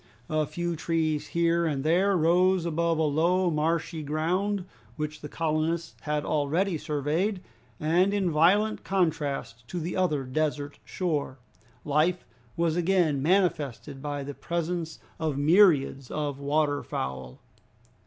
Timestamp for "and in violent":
7.79-8.83